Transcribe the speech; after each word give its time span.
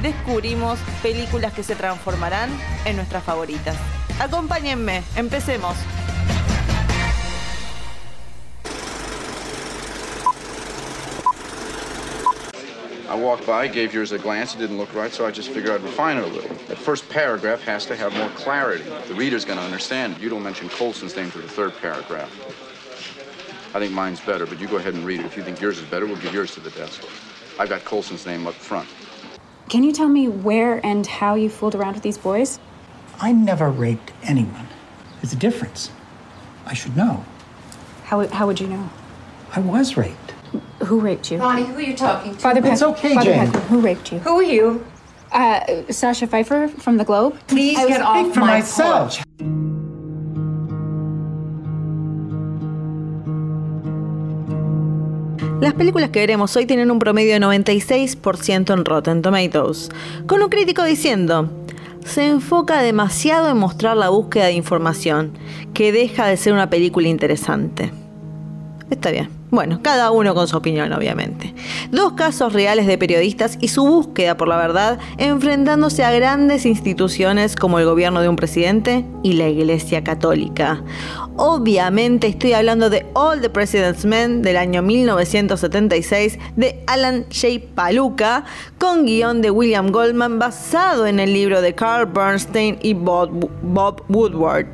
descubrimos 0.00 0.78
películas 1.02 1.52
que 1.52 1.62
se 1.62 1.74
transformarán 1.74 2.50
en 2.84 2.96
nuestras 2.96 3.22
favoritas. 3.24 3.76
Acompáñenme, 4.18 5.02
empecemos. 5.16 5.76
I 13.08 13.14
walked 13.14 13.46
by, 13.46 13.68
gave 13.68 13.92
yours 13.92 14.12
a 14.12 14.18
glance. 14.18 14.54
It 14.54 14.58
didn't 14.58 14.78
look 14.78 14.94
right, 14.94 15.12
so 15.12 15.26
I 15.26 15.30
just 15.30 15.50
figured 15.50 15.70
I'd 15.74 15.82
refine 15.82 16.16
it 16.16 16.24
a 16.24 16.28
little. 16.28 16.48
That 16.68 16.78
first 16.78 17.06
paragraph 17.10 17.60
has 17.60 17.84
to 17.86 17.94
have 17.94 18.16
more 18.16 18.30
clarity. 18.30 18.84
The 19.06 19.12
reader's 19.14 19.44
going 19.44 19.58
to 19.58 19.64
understand. 19.64 20.16
You 20.18 20.30
don't 20.30 20.42
mention 20.42 20.70
Colson's 20.70 21.14
name 21.14 21.30
to 21.32 21.38
the 21.38 21.46
third 21.46 21.76
paragraph. 21.82 22.30
I 23.74 23.80
think 23.80 23.92
mine's 23.92 24.20
better, 24.20 24.46
but 24.46 24.58
you 24.58 24.66
go 24.66 24.76
ahead 24.76 24.94
and 24.94 25.04
read 25.04 25.20
it. 25.20 25.26
If 25.26 25.36
you 25.36 25.42
think 25.42 25.60
yours 25.60 25.78
is 25.78 25.84
better, 25.90 26.06
we'll 26.06 26.16
give 26.16 26.32
yours 26.32 26.54
to 26.54 26.60
the 26.60 26.70
desk. 26.70 27.02
I've 27.58 27.68
got 27.68 27.84
Colson's 27.84 28.24
name 28.24 28.46
up 28.46 28.54
front. 28.54 28.88
Can 29.72 29.84
you 29.84 29.92
tell 29.92 30.10
me 30.10 30.28
where 30.28 30.84
and 30.84 31.06
how 31.06 31.34
you 31.34 31.48
fooled 31.48 31.74
around 31.74 31.94
with 31.94 32.02
these 32.02 32.18
boys? 32.18 32.58
I 33.18 33.32
never 33.32 33.70
raped 33.70 34.12
anyone. 34.22 34.68
There's 35.22 35.32
a 35.32 35.36
difference. 35.36 35.90
I 36.66 36.74
should 36.74 36.94
know. 36.94 37.24
How, 38.04 38.28
how 38.28 38.46
would 38.46 38.60
you 38.60 38.66
know? 38.66 38.90
I 39.56 39.60
was 39.60 39.96
raped. 39.96 40.32
Who 40.84 41.00
raped 41.00 41.32
you? 41.32 41.38
Bonnie, 41.38 41.64
who 41.64 41.76
are 41.76 41.80
you 41.80 41.96
talking 41.96 42.34
to? 42.34 42.38
Father 42.38 42.60
It's 42.66 42.82
okay, 42.82 43.14
Father 43.14 43.32
Jane. 43.32 43.50
Peck, 43.50 43.62
who 43.62 43.80
raped 43.80 44.12
you? 44.12 44.18
Who 44.18 44.40
are 44.40 44.42
you? 44.42 44.86
Uh, 45.32 45.90
Sasha 45.90 46.26
Pfeiffer 46.26 46.68
from 46.68 46.98
The 46.98 47.04
Globe? 47.06 47.40
Please 47.46 47.78
I 47.78 47.88
get 47.88 48.02
off 48.02 48.34
for 48.34 48.40
my 48.40 48.58
myself. 48.58 49.16
porch. 49.16 49.26
Las 55.62 55.74
películas 55.74 56.10
que 56.10 56.18
veremos 56.18 56.56
hoy 56.56 56.66
tienen 56.66 56.90
un 56.90 56.98
promedio 56.98 57.34
de 57.34 57.40
96% 57.40 58.74
en 58.74 58.84
Rotten 58.84 59.22
Tomatoes, 59.22 59.90
con 60.26 60.42
un 60.42 60.48
crítico 60.48 60.82
diciendo, 60.82 61.52
se 62.04 62.26
enfoca 62.26 62.82
demasiado 62.82 63.48
en 63.48 63.58
mostrar 63.58 63.96
la 63.96 64.08
búsqueda 64.08 64.46
de 64.46 64.54
información, 64.54 65.38
que 65.72 65.92
deja 65.92 66.26
de 66.26 66.36
ser 66.36 66.52
una 66.52 66.68
película 66.68 67.06
interesante. 67.06 67.92
Está 68.90 69.12
bien. 69.12 69.41
Bueno, 69.52 69.80
cada 69.82 70.10
uno 70.12 70.34
con 70.34 70.48
su 70.48 70.56
opinión, 70.56 70.94
obviamente. 70.94 71.54
Dos 71.90 72.14
casos 72.14 72.54
reales 72.54 72.86
de 72.86 72.96
periodistas 72.96 73.58
y 73.60 73.68
su 73.68 73.86
búsqueda 73.86 74.34
por 74.34 74.48
la 74.48 74.56
verdad 74.56 74.98
enfrentándose 75.18 76.04
a 76.04 76.10
grandes 76.10 76.64
instituciones 76.64 77.54
como 77.54 77.78
el 77.78 77.84
gobierno 77.84 78.22
de 78.22 78.30
un 78.30 78.36
presidente 78.36 79.04
y 79.22 79.34
la 79.34 79.50
Iglesia 79.50 80.02
Católica. 80.02 80.82
Obviamente 81.36 82.28
estoy 82.28 82.54
hablando 82.54 82.88
de 82.88 83.04
All 83.12 83.42
the 83.42 83.50
President's 83.50 84.06
Men 84.06 84.40
del 84.40 84.56
año 84.56 84.80
1976 84.80 86.38
de 86.56 86.82
Alan 86.86 87.26
J. 87.30 87.62
Paluca, 87.74 88.46
con 88.78 89.04
guion 89.04 89.42
de 89.42 89.50
William 89.50 89.92
Goldman 89.92 90.38
basado 90.38 91.06
en 91.06 91.20
el 91.20 91.34
libro 91.34 91.60
de 91.60 91.74
Carl 91.74 92.06
Bernstein 92.06 92.78
y 92.80 92.94
Bob, 92.94 93.50
Bob 93.60 94.02
Woodward 94.08 94.68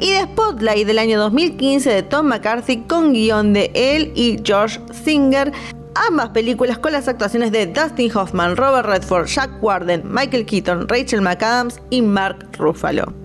y 0.00 0.12
de 0.12 0.22
Spotlight 0.22 0.86
del 0.86 0.98
año 0.98 1.18
2015 1.18 1.90
de 1.90 2.02
Tom 2.02 2.26
McCarthy 2.26 2.78
con 2.88 3.12
guion 3.12 3.52
de 3.52 3.70
él 3.74 4.12
y 4.14 4.40
George 4.42 4.80
Singer. 4.92 5.52
Ambas 6.08 6.30
películas 6.30 6.78
con 6.78 6.92
las 6.92 7.08
actuaciones 7.08 7.52
de 7.52 7.66
Dustin 7.66 8.10
Hoffman, 8.16 8.56
Robert 8.56 8.88
Redford, 8.88 9.26
Jack 9.26 9.50
Warden, 9.62 10.02
Michael 10.04 10.46
Keaton, 10.46 10.88
Rachel 10.88 11.20
McAdams 11.20 11.80
y 11.90 12.00
Mark 12.00 12.48
Ruffalo. 12.58 13.19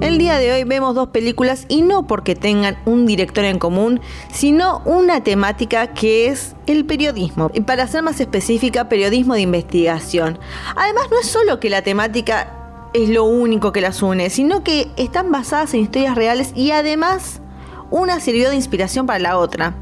El 0.00 0.16
día 0.16 0.38
de 0.38 0.52
hoy 0.52 0.62
vemos 0.62 0.94
dos 0.94 1.08
películas 1.08 1.64
y 1.68 1.82
no 1.82 2.06
porque 2.06 2.36
tengan 2.36 2.78
un 2.84 3.04
director 3.04 3.44
en 3.44 3.58
común, 3.58 4.00
sino 4.32 4.80
una 4.84 5.24
temática 5.24 5.88
que 5.88 6.28
es 6.28 6.54
el 6.68 6.84
periodismo. 6.84 7.50
Y 7.52 7.62
para 7.62 7.88
ser 7.88 8.04
más 8.04 8.20
específica, 8.20 8.88
periodismo 8.88 9.34
de 9.34 9.40
investigación. 9.40 10.38
Además, 10.76 11.08
no 11.10 11.18
es 11.18 11.26
solo 11.26 11.58
que 11.58 11.68
la 11.68 11.82
temática 11.82 12.90
es 12.94 13.08
lo 13.08 13.24
único 13.24 13.72
que 13.72 13.80
las 13.80 14.00
une, 14.00 14.30
sino 14.30 14.62
que 14.62 14.88
están 14.96 15.32
basadas 15.32 15.74
en 15.74 15.80
historias 15.80 16.14
reales 16.14 16.52
y 16.54 16.70
además 16.70 17.40
una 17.90 18.20
sirvió 18.20 18.50
de 18.50 18.56
inspiración 18.56 19.04
para 19.04 19.18
la 19.18 19.36
otra. 19.36 19.74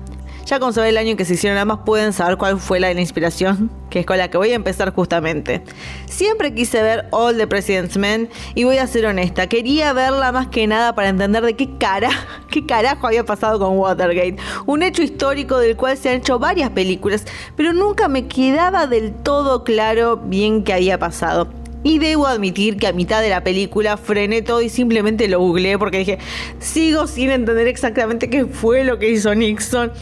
Ya 0.47 0.61
con 0.61 0.73
saber 0.73 0.91
el 0.91 0.97
año 0.97 1.11
en 1.11 1.17
que 1.17 1.25
se 1.25 1.35
hicieron 1.35 1.59
ambas 1.59 1.81
pueden 1.85 2.13
saber 2.13 2.37
cuál 2.37 2.61
fue 2.61 2.79
la 2.79 2.87
de 2.87 2.95
la 2.95 3.01
inspiración, 3.01 3.69
que 3.91 3.99
es 3.99 4.07
con 4.07 4.17
la 4.17 4.31
que 4.31 4.39
voy 4.39 4.53
a 4.53 4.55
empezar 4.55 4.95
justamente. 4.95 5.65
Siempre 6.09 6.55
quise 6.55 6.81
ver 6.83 7.09
All 7.11 7.37
the 7.37 7.49
President's 7.49 7.97
Men 7.97 8.29
y 8.55 8.63
voy 8.63 8.79
a 8.79 8.87
ser 8.87 9.07
honesta, 9.07 9.49
quería 9.49 9.93
verla 9.93 10.31
más 10.31 10.47
que 10.47 10.69
nada 10.69 10.95
para 10.95 11.09
entender 11.09 11.45
de 11.45 11.57
qué 11.57 11.77
cara, 11.79 12.11
qué 12.49 12.65
carajo 12.65 13.09
había 13.09 13.25
pasado 13.25 13.59
con 13.59 13.77
Watergate, 13.77 14.37
un 14.67 14.85
hecho 14.85 15.03
histórico 15.03 15.59
del 15.59 15.75
cual 15.75 15.97
se 15.97 16.11
han 16.11 16.19
hecho 16.19 16.39
varias 16.39 16.71
películas, 16.71 17.25
pero 17.57 17.73
nunca 17.73 18.07
me 18.07 18.29
quedaba 18.29 18.87
del 18.87 19.15
todo 19.15 19.65
claro 19.65 20.17
bien 20.17 20.63
qué 20.63 20.75
había 20.75 20.97
pasado. 20.97 21.49
Y 21.83 21.99
debo 21.99 22.27
admitir 22.27 22.79
que 22.79 22.87
a 22.87 22.93
mitad 22.93 23.21
de 23.21 23.31
la 23.31 23.43
película 23.43 23.97
frené 23.97 24.43
todo 24.43 24.61
y 24.63 24.69
simplemente 24.69 25.29
lo 25.29 25.41
googleé 25.41 25.79
porque 25.79 25.99
dije, 25.99 26.19
sigo 26.59 27.07
sin 27.07 27.31
entender 27.31 27.67
exactamente 27.69 28.31
qué 28.31 28.47
fue 28.47 28.85
lo 28.85 28.99
que 28.99 29.11
hizo 29.11 29.35
Nixon. 29.35 29.93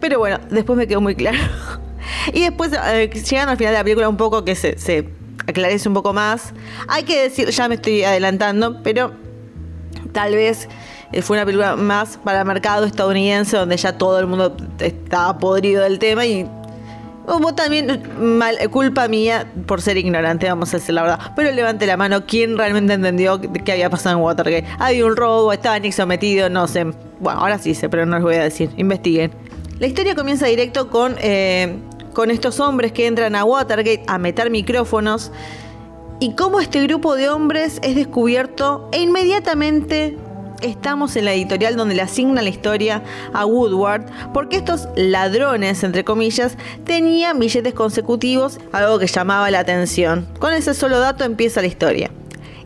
Pero 0.00 0.18
bueno, 0.18 0.38
después 0.50 0.76
me 0.76 0.86
quedó 0.86 1.00
muy 1.00 1.14
claro. 1.14 1.38
Y 2.32 2.40
después, 2.40 2.72
eh, 2.72 3.10
llegando 3.10 3.52
al 3.52 3.58
final 3.58 3.72
de 3.72 3.78
la 3.78 3.84
película, 3.84 4.08
un 4.08 4.16
poco 4.16 4.44
que 4.44 4.54
se, 4.54 4.78
se 4.78 5.08
aclarece 5.46 5.88
un 5.88 5.94
poco 5.94 6.12
más. 6.12 6.54
Hay 6.86 7.02
que 7.02 7.22
decir, 7.22 7.48
ya 7.50 7.68
me 7.68 7.74
estoy 7.74 8.02
adelantando, 8.02 8.82
pero 8.82 9.12
tal 10.12 10.34
vez 10.34 10.68
eh, 11.12 11.22
fue 11.22 11.36
una 11.36 11.44
película 11.44 11.76
más 11.76 12.18
para 12.18 12.40
el 12.40 12.46
mercado 12.46 12.86
estadounidense, 12.86 13.56
donde 13.56 13.76
ya 13.76 13.98
todo 13.98 14.18
el 14.20 14.26
mundo 14.26 14.56
estaba 14.78 15.38
podrido 15.38 15.82
del 15.82 15.98
tema 15.98 16.24
y 16.24 16.48
Hubo 17.28 17.54
también 17.54 18.00
mal, 18.18 18.56
culpa 18.70 19.06
mía 19.06 19.46
por 19.66 19.82
ser 19.82 19.98
ignorante, 19.98 20.48
vamos 20.48 20.72
a 20.72 20.78
decir 20.78 20.94
la 20.94 21.02
verdad. 21.02 21.32
Pero 21.36 21.52
levante 21.52 21.86
la 21.86 21.98
mano, 21.98 22.24
¿quién 22.24 22.56
realmente 22.56 22.94
entendió 22.94 23.38
qué 23.38 23.72
había 23.72 23.90
pasado 23.90 24.16
en 24.16 24.24
Watergate? 24.24 24.66
Había 24.78 25.04
un 25.04 25.14
robo, 25.14 25.52
estaba 25.52 25.78
Nixon 25.78 26.08
metido, 26.08 26.48
no 26.48 26.66
sé. 26.66 26.84
Bueno, 27.20 27.40
ahora 27.40 27.58
sí 27.58 27.74
sé, 27.74 27.90
pero 27.90 28.06
no 28.06 28.16
les 28.16 28.24
voy 28.24 28.36
a 28.36 28.44
decir. 28.44 28.70
Investiguen. 28.78 29.30
La 29.80 29.86
historia 29.86 30.16
comienza 30.16 30.46
directo 30.46 30.90
con, 30.90 31.14
eh, 31.20 31.76
con 32.12 32.32
estos 32.32 32.58
hombres 32.58 32.90
que 32.90 33.06
entran 33.06 33.36
a 33.36 33.44
Watergate 33.44 34.02
a 34.08 34.18
meter 34.18 34.50
micrófonos. 34.50 35.30
Y 36.18 36.34
cómo 36.34 36.58
este 36.58 36.82
grupo 36.82 37.14
de 37.14 37.28
hombres 37.28 37.78
es 37.82 37.94
descubierto 37.94 38.88
e 38.90 39.00
inmediatamente 39.00 40.18
estamos 40.62 41.14
en 41.14 41.26
la 41.26 41.32
editorial 41.32 41.76
donde 41.76 41.94
le 41.94 42.02
asigna 42.02 42.42
la 42.42 42.48
historia 42.48 43.04
a 43.32 43.46
Woodward, 43.46 44.06
porque 44.34 44.56
estos 44.56 44.88
ladrones, 44.96 45.84
entre 45.84 46.02
comillas, 46.02 46.56
tenían 46.84 47.38
billetes 47.38 47.72
consecutivos, 47.72 48.58
algo 48.72 48.98
que 48.98 49.06
llamaba 49.06 49.48
la 49.52 49.60
atención. 49.60 50.26
Con 50.40 50.54
ese 50.54 50.74
solo 50.74 50.98
dato 50.98 51.22
empieza 51.22 51.60
la 51.60 51.68
historia. 51.68 52.10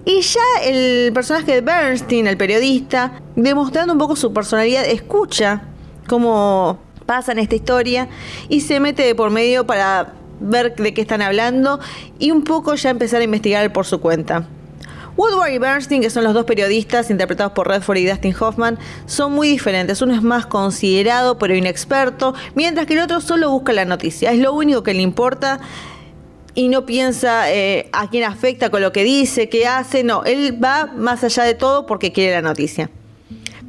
Y 0.06 0.22
ya 0.22 0.40
el 0.64 1.12
personaje 1.12 1.56
de 1.56 1.60
Bernstein, 1.60 2.26
el 2.26 2.38
periodista, 2.38 3.20
demostrando 3.36 3.92
un 3.92 3.98
poco 3.98 4.16
su 4.16 4.32
personalidad, 4.32 4.86
escucha 4.86 5.64
cómo 6.08 6.78
pasa 7.06 7.32
en 7.32 7.38
esta 7.38 7.54
historia 7.54 8.08
y 8.48 8.60
se 8.60 8.80
mete 8.80 9.02
de 9.02 9.14
por 9.14 9.30
medio 9.30 9.66
para 9.66 10.14
ver 10.40 10.74
de 10.74 10.94
qué 10.94 11.02
están 11.02 11.22
hablando 11.22 11.80
y 12.18 12.30
un 12.30 12.42
poco 12.44 12.74
ya 12.74 12.90
empezar 12.90 13.20
a 13.20 13.24
investigar 13.24 13.72
por 13.72 13.86
su 13.86 14.00
cuenta. 14.00 14.46
Woodward 15.16 15.52
y 15.52 15.58
Bernstein, 15.58 16.00
que 16.00 16.08
son 16.08 16.24
los 16.24 16.32
dos 16.32 16.46
periodistas 16.46 17.10
interpretados 17.10 17.52
por 17.52 17.68
Redford 17.68 17.98
y 17.98 18.06
Dustin 18.06 18.34
Hoffman, 18.38 18.78
son 19.04 19.32
muy 19.32 19.48
diferentes. 19.48 20.00
Uno 20.00 20.14
es 20.14 20.22
más 20.22 20.46
considerado 20.46 21.38
pero 21.38 21.54
inexperto, 21.54 22.34
mientras 22.54 22.86
que 22.86 22.94
el 22.94 23.00
otro 23.00 23.20
solo 23.20 23.50
busca 23.50 23.72
la 23.72 23.84
noticia. 23.84 24.32
Es 24.32 24.38
lo 24.38 24.54
único 24.54 24.82
que 24.82 24.94
le 24.94 25.02
importa 25.02 25.60
y 26.54 26.68
no 26.68 26.86
piensa 26.86 27.52
eh, 27.52 27.88
a 27.92 28.08
quién 28.08 28.24
afecta 28.24 28.70
con 28.70 28.80
lo 28.80 28.92
que 28.92 29.04
dice, 29.04 29.48
qué 29.50 29.66
hace. 29.66 30.02
No, 30.02 30.24
él 30.24 30.58
va 30.62 30.90
más 30.96 31.22
allá 31.24 31.44
de 31.44 31.54
todo 31.54 31.84
porque 31.86 32.12
quiere 32.12 32.32
la 32.32 32.42
noticia. 32.42 32.90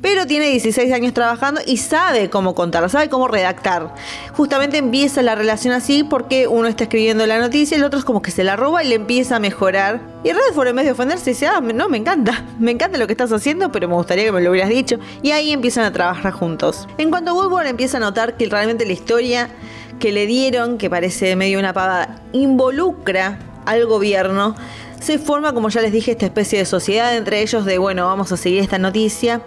Pero 0.03 0.27
tiene 0.27 0.49
16 0.49 0.91
años 0.91 1.13
trabajando 1.13 1.61
y 1.65 1.77
sabe 1.77 2.29
cómo 2.29 2.53
contarlo, 2.55 2.89
sabe 2.89 3.07
cómo 3.07 3.29
redactar. 3.29 3.95
Justamente 4.33 4.77
empieza 4.77 5.21
la 5.21 5.33
relación 5.33 5.73
así 5.73 6.03
porque 6.03 6.45
uno 6.45 6.67
está 6.67 6.83
escribiendo 6.83 7.25
la 7.25 7.39
noticia 7.39 7.77
y 7.77 7.79
el 7.79 7.85
otro 7.85 7.99
es 7.99 8.05
como 8.05 8.21
que 8.21 8.29
se 8.29 8.43
la 8.43 8.57
roba 8.57 8.83
y 8.83 8.89
le 8.89 8.95
empieza 8.95 9.37
a 9.37 9.39
mejorar. 9.39 10.01
Y 10.25 10.33
Redford 10.33 10.67
en 10.67 10.75
vez 10.75 10.85
de 10.85 10.91
ofenderse 10.91 11.29
dice, 11.29 11.47
ah, 11.47 11.61
no, 11.61 11.87
me 11.87 11.97
encanta, 11.97 12.43
me 12.59 12.71
encanta 12.71 12.97
lo 12.97 13.07
que 13.07 13.13
estás 13.13 13.31
haciendo, 13.31 13.71
pero 13.71 13.87
me 13.87 13.93
gustaría 13.93 14.25
que 14.25 14.33
me 14.33 14.41
lo 14.41 14.51
hubieras 14.51 14.69
dicho. 14.69 14.97
Y 15.21 15.31
ahí 15.31 15.53
empiezan 15.53 15.85
a 15.85 15.93
trabajar 15.93 16.33
juntos. 16.33 16.85
En 16.97 17.09
cuanto 17.09 17.31
a 17.31 17.69
empieza 17.69 17.95
a 17.95 18.01
notar 18.01 18.35
que 18.35 18.45
realmente 18.47 18.85
la 18.85 18.91
historia 18.91 19.51
que 19.99 20.11
le 20.11 20.25
dieron, 20.25 20.77
que 20.77 20.89
parece 20.89 21.37
medio 21.37 21.59
una 21.59 21.71
pavada, 21.71 22.21
involucra 22.33 23.39
al 23.65 23.85
gobierno, 23.85 24.53
se 24.99 25.17
forma, 25.17 25.53
como 25.53 25.69
ya 25.69 25.79
les 25.79 25.93
dije, 25.93 26.11
esta 26.11 26.25
especie 26.25 26.59
de 26.59 26.65
sociedad 26.65 27.15
entre 27.15 27.41
ellos 27.41 27.63
de, 27.63 27.77
bueno, 27.77 28.05
vamos 28.05 28.33
a 28.33 28.37
seguir 28.37 28.59
esta 28.59 28.77
noticia. 28.77 29.41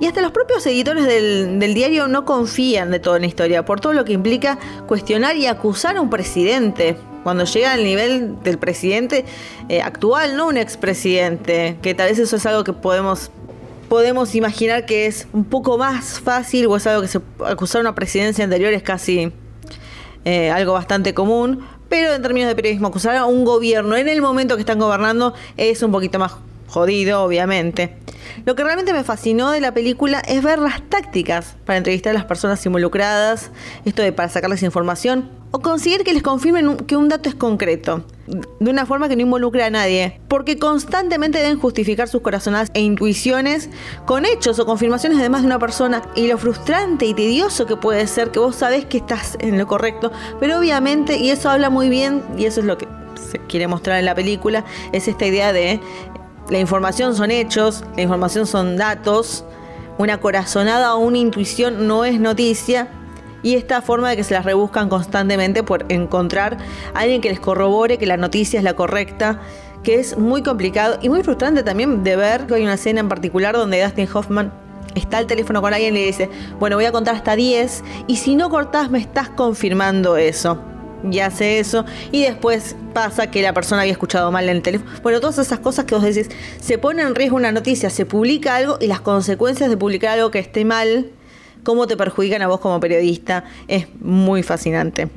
Y 0.00 0.06
hasta 0.06 0.20
los 0.20 0.32
propios 0.32 0.66
editores 0.66 1.06
del, 1.06 1.74
diario 1.74 2.08
no 2.08 2.24
confían 2.24 2.90
de 2.90 2.98
toda 2.98 3.18
la 3.18 3.26
historia, 3.26 3.64
por 3.64 3.80
todo 3.80 3.92
lo 3.92 4.04
que 4.04 4.12
implica 4.12 4.58
cuestionar 4.86 5.36
y 5.36 5.46
acusar 5.46 5.96
a 5.96 6.00
un 6.00 6.10
presidente. 6.10 6.96
Cuando 7.22 7.44
llega 7.44 7.72
al 7.72 7.84
nivel 7.84 8.42
del 8.42 8.58
presidente 8.58 9.24
eh, 9.68 9.80
actual, 9.80 10.36
no 10.36 10.48
un 10.48 10.58
expresidente, 10.58 11.78
que 11.80 11.94
tal 11.94 12.10
vez 12.10 12.18
eso 12.18 12.36
es 12.36 12.44
algo 12.46 12.64
que 12.64 12.72
podemos 12.72 13.30
podemos 13.88 14.34
imaginar 14.34 14.86
que 14.86 15.06
es 15.06 15.28
un 15.32 15.44
poco 15.44 15.78
más 15.78 16.18
fácil 16.18 16.66
o 16.66 16.76
es 16.76 16.86
algo 16.86 17.02
que 17.02 17.08
se 17.08 17.20
acusar 17.46 17.80
a 17.80 17.82
una 17.82 17.94
presidencia 17.94 18.42
anterior 18.42 18.72
es 18.72 18.82
casi 18.82 19.30
eh, 20.24 20.50
algo 20.50 20.72
bastante 20.72 21.14
común, 21.14 21.64
pero 21.88 22.14
en 22.14 22.22
términos 22.22 22.48
de 22.48 22.56
periodismo, 22.56 22.88
acusar 22.88 23.14
a 23.16 23.26
un 23.26 23.44
gobierno 23.44 23.94
en 23.96 24.08
el 24.08 24.22
momento 24.22 24.56
que 24.56 24.62
están 24.62 24.78
gobernando 24.78 25.34
es 25.56 25.82
un 25.82 25.92
poquito 25.92 26.18
más 26.18 26.32
jodido, 26.74 27.22
obviamente. 27.22 27.96
Lo 28.44 28.56
que 28.56 28.64
realmente 28.64 28.92
me 28.92 29.04
fascinó 29.04 29.52
de 29.52 29.60
la 29.60 29.72
película 29.72 30.20
es 30.20 30.42
ver 30.42 30.58
las 30.58 30.82
tácticas 30.82 31.54
para 31.64 31.76
entrevistar 31.76 32.10
a 32.10 32.14
las 32.14 32.24
personas 32.24 32.66
involucradas, 32.66 33.52
esto 33.84 34.02
de 34.02 34.12
para 34.12 34.28
sacarles 34.28 34.64
información, 34.64 35.30
o 35.52 35.60
conseguir 35.60 36.02
que 36.02 36.12
les 36.12 36.24
confirmen 36.24 36.78
que 36.78 36.96
un 36.96 37.08
dato 37.08 37.28
es 37.28 37.36
concreto, 37.36 38.04
de 38.26 38.70
una 38.70 38.86
forma 38.86 39.08
que 39.08 39.14
no 39.14 39.22
involucre 39.22 39.62
a 39.62 39.70
nadie, 39.70 40.20
porque 40.26 40.58
constantemente 40.58 41.38
deben 41.38 41.60
justificar 41.60 42.08
sus 42.08 42.22
corazonadas 42.22 42.72
e 42.74 42.80
intuiciones 42.80 43.70
con 44.04 44.24
hechos 44.24 44.58
o 44.58 44.66
confirmaciones 44.66 45.18
de 45.20 45.28
más 45.28 45.42
de 45.42 45.46
una 45.46 45.60
persona, 45.60 46.02
y 46.16 46.26
lo 46.26 46.38
frustrante 46.38 47.06
y 47.06 47.14
tedioso 47.14 47.66
que 47.66 47.76
puede 47.76 48.04
ser 48.08 48.32
que 48.32 48.40
vos 48.40 48.56
sabés 48.56 48.84
que 48.84 48.98
estás 48.98 49.36
en 49.38 49.58
lo 49.58 49.68
correcto, 49.68 50.10
pero 50.40 50.58
obviamente, 50.58 51.18
y 51.18 51.30
eso 51.30 51.50
habla 51.50 51.70
muy 51.70 51.88
bien, 51.88 52.24
y 52.36 52.46
eso 52.46 52.58
es 52.58 52.66
lo 52.66 52.76
que 52.76 52.88
se 53.30 53.38
quiere 53.38 53.68
mostrar 53.68 54.00
en 54.00 54.06
la 54.06 54.14
película, 54.16 54.64
es 54.92 55.06
esta 55.06 55.24
idea 55.24 55.52
de 55.52 55.80
la 56.50 56.58
información 56.58 57.14
son 57.14 57.30
hechos, 57.30 57.84
la 57.96 58.02
información 58.02 58.46
son 58.46 58.76
datos, 58.76 59.44
una 59.98 60.20
corazonada 60.20 60.94
o 60.94 60.98
una 60.98 61.18
intuición 61.18 61.86
no 61.86 62.04
es 62.04 62.20
noticia, 62.20 62.88
y 63.42 63.54
esta 63.54 63.82
forma 63.82 64.10
de 64.10 64.16
que 64.16 64.24
se 64.24 64.34
las 64.34 64.44
rebuscan 64.44 64.88
constantemente 64.88 65.62
por 65.62 65.84
encontrar 65.90 66.56
a 66.94 67.00
alguien 67.00 67.20
que 67.20 67.28
les 67.28 67.38
corrobore 67.38 67.98
que 67.98 68.06
la 68.06 68.16
noticia 68.16 68.58
es 68.58 68.64
la 68.64 68.74
correcta, 68.74 69.40
que 69.82 70.00
es 70.00 70.16
muy 70.16 70.42
complicado 70.42 70.98
y 71.02 71.10
muy 71.10 71.22
frustrante 71.22 71.62
también 71.62 72.02
de 72.02 72.16
ver 72.16 72.46
que 72.46 72.54
hay 72.54 72.62
una 72.62 72.74
escena 72.74 73.00
en 73.00 73.08
particular 73.08 73.54
donde 73.54 73.82
Dustin 73.82 74.08
Hoffman 74.12 74.52
está 74.94 75.18
al 75.18 75.26
teléfono 75.26 75.60
con 75.60 75.74
alguien 75.74 75.94
y 75.94 76.00
le 76.00 76.06
dice, 76.06 76.30
bueno, 76.58 76.76
voy 76.76 76.86
a 76.86 76.92
contar 76.92 77.14
hasta 77.14 77.36
10 77.36 77.84
y 78.06 78.16
si 78.16 78.34
no 78.34 78.48
cortás 78.48 78.90
me 78.90 78.98
estás 78.98 79.28
confirmando 79.28 80.16
eso. 80.16 80.58
Y 81.10 81.18
hace 81.20 81.58
eso 81.58 81.84
y 82.12 82.22
después 82.22 82.76
pasa 82.94 83.30
que 83.30 83.42
la 83.42 83.52
persona 83.52 83.82
había 83.82 83.92
escuchado 83.92 84.30
mal 84.32 84.44
en 84.44 84.56
el 84.56 84.62
teléfono. 84.62 84.90
Bueno, 85.02 85.20
todas 85.20 85.38
esas 85.38 85.58
cosas 85.58 85.84
que 85.84 85.94
vos 85.94 86.04
decís, 86.04 86.28
se 86.60 86.78
pone 86.78 87.02
en 87.02 87.14
riesgo 87.14 87.36
una 87.36 87.52
noticia, 87.52 87.90
se 87.90 88.06
publica 88.06 88.56
algo 88.56 88.78
y 88.80 88.86
las 88.86 89.00
consecuencias 89.00 89.68
de 89.68 89.76
publicar 89.76 90.12
algo 90.12 90.30
que 90.30 90.38
esté 90.38 90.64
mal 90.64 91.10
cómo 91.64 91.86
te 91.86 91.96
perjudican 91.96 92.42
a 92.42 92.46
vos 92.46 92.60
como 92.60 92.78
periodista, 92.78 93.44
es 93.66 93.86
muy 94.00 94.42
fascinante. 94.42 95.08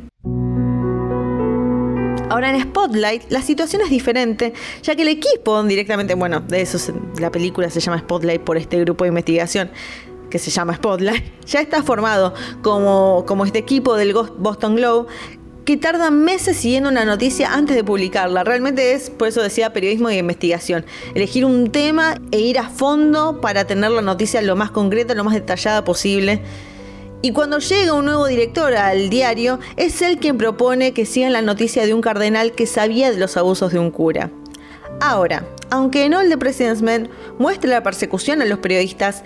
Ahora 2.30 2.50
en 2.50 2.62
Spotlight 2.62 3.30
la 3.30 3.42
situación 3.42 3.82
es 3.84 3.90
diferente, 3.90 4.54
ya 4.82 4.96
que 4.96 5.04
el 5.04 5.08
equipo 5.10 5.62
directamente, 5.64 6.16
bueno, 6.16 6.42
de 6.42 6.62
eso 6.62 6.94
la 7.20 7.32
película 7.32 7.70
se 7.70 7.80
llama 7.80 8.00
Spotlight 8.00 8.42
por 8.42 8.58
este 8.58 8.80
grupo 8.82 9.04
de 9.04 9.10
investigación 9.10 9.70
que 10.30 10.40
se 10.40 10.52
llama 10.52 10.76
Spotlight, 10.76 11.24
ya 11.46 11.62
está 11.62 11.84
formado 11.84 12.34
como, 12.62 13.24
como 13.26 13.46
este 13.46 13.60
equipo 13.60 13.96
del 13.96 14.14
Boston 14.14 14.76
Globe 14.76 15.08
que 15.68 15.76
tardan 15.76 16.24
meses 16.24 16.56
siguiendo 16.56 16.88
una 16.88 17.04
noticia 17.04 17.54
antes 17.54 17.76
de 17.76 17.84
publicarla. 17.84 18.46
Realmente 18.46 18.94
es, 18.94 19.10
por 19.10 19.28
eso 19.28 19.44
decía, 19.44 19.74
periodismo 19.74 20.08
de 20.08 20.16
investigación. 20.16 20.86
Elegir 21.14 21.44
un 21.44 21.72
tema 21.72 22.16
e 22.32 22.40
ir 22.40 22.58
a 22.58 22.70
fondo 22.70 23.42
para 23.42 23.68
tener 23.68 23.92
la 23.92 24.02
noticia 24.02 24.42
lo 24.42 24.56
más 24.56 24.72
concreta, 24.72 25.14
lo 25.14 25.26
más 25.26 25.34
detallada 25.34 25.84
posible. 25.84 26.42
Y 27.22 27.34
cuando 27.34 27.60
llega 27.60 27.92
un 27.92 28.06
nuevo 28.06 28.28
director 28.28 28.76
al 28.76 29.10
diario, 29.10 29.60
es 29.76 30.02
él 30.02 30.20
quien 30.20 30.38
propone 30.38 30.94
que 30.94 31.06
sigan 31.06 31.34
la 31.34 31.42
noticia 31.42 31.86
de 31.86 31.94
un 31.94 32.00
cardenal 32.00 32.54
que 32.54 32.66
sabía 32.66 33.12
de 33.12 33.18
los 33.18 33.36
abusos 33.36 33.74
de 33.74 33.80
un 33.80 33.92
cura. 33.92 34.32
Ahora, 35.02 35.46
aunque 35.70 36.08
no 36.08 36.22
el 36.22 36.30
de 36.30 36.38
President's 36.38 36.82
Men 36.82 37.10
muestre 37.40 37.70
la 37.70 37.84
persecución 37.84 38.42
a 38.42 38.46
los 38.46 38.60
periodistas 38.60 39.26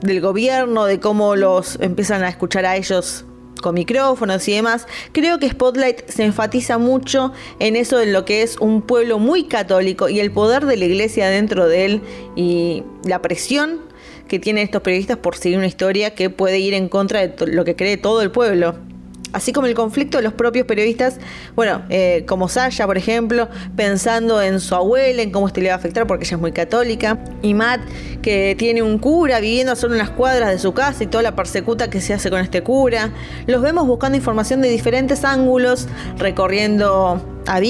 del 0.00 0.20
gobierno, 0.20 0.84
de 0.84 1.00
cómo 1.00 1.34
los 1.34 1.76
empiezan 1.80 2.22
a 2.22 2.28
escuchar 2.28 2.66
a 2.66 2.76
ellos 2.76 3.24
con 3.60 3.74
micrófonos 3.74 4.46
y 4.48 4.52
demás, 4.52 4.86
creo 5.12 5.38
que 5.38 5.48
Spotlight 5.48 6.08
se 6.08 6.24
enfatiza 6.24 6.78
mucho 6.78 7.32
en 7.58 7.76
eso 7.76 7.98
de 7.98 8.06
lo 8.06 8.24
que 8.24 8.42
es 8.42 8.56
un 8.58 8.82
pueblo 8.82 9.18
muy 9.18 9.44
católico 9.44 10.08
y 10.08 10.20
el 10.20 10.30
poder 10.30 10.66
de 10.66 10.76
la 10.76 10.84
iglesia 10.84 11.28
dentro 11.28 11.68
de 11.68 11.84
él 11.84 12.02
y 12.36 12.82
la 13.04 13.22
presión 13.22 13.80
que 14.28 14.38
tienen 14.38 14.64
estos 14.64 14.82
periodistas 14.82 15.18
por 15.18 15.36
seguir 15.36 15.58
una 15.58 15.66
historia 15.66 16.14
que 16.14 16.30
puede 16.30 16.58
ir 16.58 16.74
en 16.74 16.88
contra 16.88 17.26
de 17.26 17.46
lo 17.46 17.64
que 17.64 17.74
cree 17.76 17.96
todo 17.96 18.22
el 18.22 18.30
pueblo 18.30 18.89
así 19.32 19.52
como 19.52 19.66
el 19.66 19.74
conflicto 19.74 20.18
de 20.18 20.22
los 20.22 20.32
propios 20.32 20.66
periodistas, 20.66 21.18
bueno, 21.54 21.82
eh, 21.88 22.24
como 22.26 22.48
Sasha, 22.48 22.86
por 22.86 22.98
ejemplo, 22.98 23.48
pensando 23.76 24.40
en 24.42 24.60
su 24.60 24.74
abuela, 24.74 25.22
en 25.22 25.30
cómo 25.30 25.46
esto 25.46 25.60
le 25.60 25.68
va 25.68 25.74
a 25.74 25.78
afectar 25.78 26.06
porque 26.06 26.24
ella 26.24 26.36
es 26.36 26.40
muy 26.40 26.52
católica, 26.52 27.18
y 27.42 27.54
Matt, 27.54 27.80
que 28.22 28.54
tiene 28.58 28.82
un 28.82 28.98
cura 28.98 29.40
viviendo 29.40 29.74
solo 29.76 29.94
en 29.94 29.98
las 29.98 30.10
cuadras 30.10 30.50
de 30.50 30.58
su 30.58 30.72
casa 30.72 31.04
y 31.04 31.06
toda 31.06 31.22
la 31.22 31.34
persecuta 31.34 31.90
que 31.90 32.00
se 32.00 32.14
hace 32.14 32.30
con 32.30 32.40
este 32.40 32.62
cura. 32.62 33.10
Los 33.46 33.62
vemos 33.62 33.86
buscando 33.86 34.16
información 34.16 34.60
de 34.60 34.68
diferentes 34.68 35.24
ángulos, 35.24 35.88
recorriendo 36.18 37.22
a, 37.46 37.60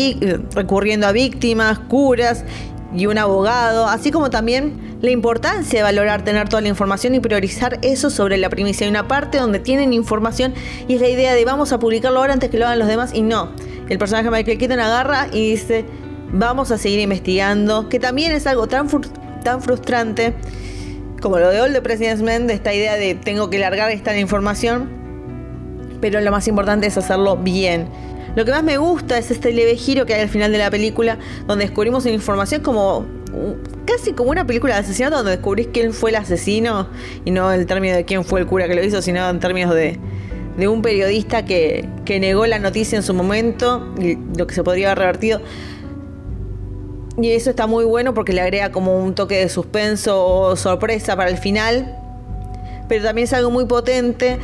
recurriendo 0.55 1.07
a 1.07 1.13
víctimas, 1.13 1.79
curas 1.79 2.45
y 2.95 3.07
un 3.07 3.19
abogado, 3.19 3.87
así 3.87 4.11
como 4.11 4.31
también 4.31 4.99
la 5.01 5.11
importancia 5.11 5.79
de 5.79 5.83
valorar 5.83 6.25
tener 6.25 6.49
toda 6.49 6.61
la 6.63 6.69
información 6.69 7.15
y 7.15 7.21
priorizar 7.21 7.79
eso 7.83 8.11
sobre 8.11 8.37
la 8.37 8.51
primicia. 8.51 8.85
Hay 8.85 8.91
una 8.91 9.09
parte 9.09 9.39
donde 9.39 9.59
tienen 9.59 9.93
información 9.93 10.55
y 10.89 10.95
es 10.95 11.01
la 11.01 11.09
idea 11.09 11.35
de 11.35 11.45
vamos 11.45 11.73
a 11.73 11.79
publicarlo 11.79 12.19
ahora 12.19 12.33
antes 12.33 12.51
que 12.51 12.59
lo 12.59 12.67
hagan 12.67 12.79
los 12.79 12.89
demás 12.89 13.13
y 13.15 13.23
no. 13.23 13.51
El 13.89 13.99
personaje 13.99 14.25
de 14.25 14.31
Michael 14.31 14.59
Keaton 14.59 14.81
agarra 14.81 15.29
y 15.33 15.51
dice 15.51 15.85
vamos 16.33 16.71
a 16.71 16.79
seguir 16.79 17.01
investigando, 17.01 17.89
que 17.89 17.99
también 17.99 18.33
es 18.33 18.47
algo 18.47 18.67
tan, 18.69 18.89
tan 19.43 19.63
frustrante 19.63 20.35
como 21.21 21.39
lo 21.39 21.51
de 21.51 21.61
All 21.61 21.73
the 21.73 21.83
President's 21.83 22.23
Men, 22.23 22.47
de 22.47 22.55
esta 22.55 22.73
idea 22.73 22.95
de 22.95 23.15
tengo 23.15 23.51
que 23.51 23.59
largar 23.59 23.91
esta 23.91 24.17
información, 24.19 24.89
pero 26.01 26.21
lo 26.21 26.31
más 26.31 26.49
importante 26.49 26.87
es 26.87 26.97
hacerlo 26.97 27.37
bien. 27.37 27.89
Lo 28.37 28.45
que 28.45 28.51
más 28.51 28.63
me 28.63 28.79
gusta 28.79 29.19
es 29.19 29.31
este 29.31 29.53
leve 29.53 29.77
giro 29.77 30.07
que 30.07 30.15
hay 30.15 30.23
al 30.23 30.29
final 30.29 30.53
de 30.53 30.59
la 30.59 30.71
película, 30.71 31.19
donde 31.47 31.65
descubrimos 31.65 32.07
información 32.07 32.63
como 32.63 33.07
casi 33.87 34.13
como 34.13 34.31
una 34.31 34.47
película 34.47 34.75
de 34.75 34.81
asesinato, 34.81 35.17
donde 35.17 35.33
descubrís 35.33 35.69
quién 35.73 35.93
fue 35.93 36.11
el 36.11 36.17
asesino, 36.17 36.89
y 37.25 37.31
no 37.31 37.53
en 37.53 37.67
términos 37.67 37.97
de 37.97 38.05
quién 38.05 38.25
fue 38.25 38.41
el 38.41 38.47
cura 38.47 38.69
que 38.69 38.75
lo 38.75 38.85
hizo, 38.85 39.03
sino 39.03 39.29
en 39.29 39.41
términos 39.41 39.75
de, 39.75 39.99
de 40.57 40.69
un 40.69 40.83
periodista 40.83 41.45
que, 41.45 41.89
que 42.05 42.21
negó 42.21 42.47
la 42.47 42.59
noticia 42.59 42.97
en 42.97 43.03
su 43.03 43.15
momento 43.15 43.93
y 43.99 44.17
lo 44.37 44.47
que 44.47 44.55
se 44.55 44.63
podría 44.63 44.89
haber 44.89 44.99
revertido. 44.99 45.41
Y 47.21 47.33
eso 47.33 47.51
está 47.51 47.67
muy 47.67 47.85
bueno 47.85 48.15
porque 48.15 48.33
le 48.33 48.41
agrega 48.41 48.71
como 48.71 48.97
un 48.99 49.15
toque 49.15 49.37
de 49.37 49.49
suspenso 49.49 50.25
o 50.25 50.57
sorpresa 50.57 51.17
para 51.17 51.31
el 51.31 51.37
final. 51.37 51.97
Pero 52.89 53.05
también 53.05 53.25
es 53.25 53.33
algo 53.33 53.51
muy 53.51 53.67
potente 53.67 54.39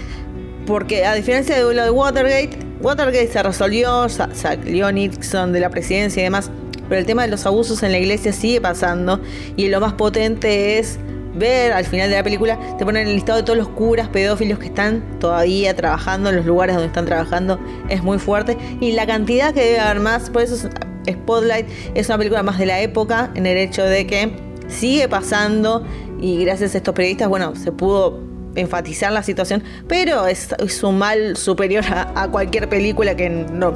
porque 0.67 1.07
a 1.07 1.15
diferencia 1.15 1.57
de 1.57 1.75
lo 1.75 1.83
de 1.83 1.91
Watergate, 1.91 2.59
Watergate 2.87 3.27
se 3.27 3.43
resolvió, 3.43 4.09
salió 4.09 4.93
Nixon 4.93 5.53
de 5.53 5.59
la 5.59 5.71
presidencia 5.71 6.21
y 6.21 6.23
demás, 6.23 6.53
pero 6.89 7.01
el 7.01 7.05
tema 7.05 7.23
de 7.23 7.29
los 7.29 7.45
abusos 7.45 7.83
en 7.83 7.91
la 7.91 7.99
iglesia 7.99 8.33
sigue 8.33 8.61
pasando 8.61 9.21
y 9.57 9.67
lo 9.67 9.81
más 9.81 9.95
potente 9.95 10.79
es 10.79 11.01
ver 11.35 11.73
al 11.73 11.85
final 11.85 12.11
de 12.11 12.17
la 12.17 12.23
película, 12.23 12.61
te 12.79 12.85
ponen 12.85 13.09
el 13.09 13.15
listado 13.15 13.39
de 13.39 13.43
todos 13.43 13.59
los 13.59 13.69
curas 13.71 14.09
pedófilos 14.11 14.61
que 14.61 14.67
están 14.67 15.19
todavía 15.19 15.75
trabajando 15.75 16.31
en 16.31 16.37
los 16.37 16.47
lugares 16.47 16.77
donde 16.77 16.87
están 16.87 17.07
trabajando, 17.07 17.59
es 17.89 18.05
muy 18.05 18.21
fuerte 18.21 18.57
y 18.81 18.93
la 18.93 19.05
cantidad 19.05 19.53
que 19.53 19.65
debe 19.65 19.81
haber 19.81 19.99
más, 19.99 20.31
por 20.31 20.43
eso 20.43 20.71
Spotlight 21.11 21.67
es 21.97 22.09
una 22.09 22.19
película 22.19 22.45
más 22.45 22.57
de 22.57 22.67
la 22.67 22.81
época 22.81 23.33
en 23.35 23.47
el 23.47 23.57
hecho 23.59 23.83
de 23.83 24.07
que 24.07 24.37
sigue 24.69 25.09
pasando 25.09 25.85
y 26.21 26.45
gracias 26.45 26.77
a 26.77 26.79
estos 26.79 26.95
periodistas, 26.95 27.29
bueno, 27.29 27.57
se 27.57 27.73
pudo 27.73 28.36
enfatizar 28.57 29.13
la 29.13 29.23
situación, 29.23 29.63
pero 29.89 30.27
es, 30.27 30.49
un 30.83 30.99
mal 30.99 31.37
superior 31.37 31.85
a, 31.89 32.29
cualquier 32.29 32.69
película 32.69 33.15
que 33.17 33.29
no. 33.29 33.75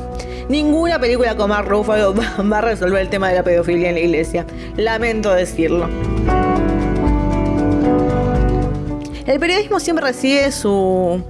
Ninguna 0.49 0.99
película 0.99 1.37
con 1.37 1.51
Mark 1.51 1.69
Ruffalo 1.69 2.15
va, 2.15 2.59
a 2.59 2.61
resolver 2.61 3.01
el 3.01 3.09
tema 3.09 3.29
de 3.29 3.37
la 3.37 3.45
pedofilia 3.45 3.91
en 3.91 3.95
la 3.95 4.01
iglesia. 4.01 4.47
Lamento 4.77 5.33
decirlo. 5.33 5.89
El 9.27 9.39
periodismo 9.39 9.79
siempre 9.79 10.05
recibe 10.05 10.51
su, 10.51 11.23